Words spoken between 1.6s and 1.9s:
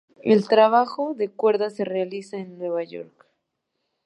se